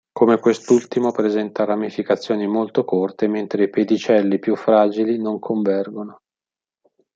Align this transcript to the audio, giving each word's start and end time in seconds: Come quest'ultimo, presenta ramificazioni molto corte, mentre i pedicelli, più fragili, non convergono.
Come 0.11 0.39
quest'ultimo, 0.39 1.11
presenta 1.11 1.63
ramificazioni 1.63 2.47
molto 2.47 2.83
corte, 2.85 3.27
mentre 3.27 3.65
i 3.65 3.69
pedicelli, 3.69 4.39
più 4.39 4.55
fragili, 4.55 5.21
non 5.21 5.37
convergono. 5.37 6.21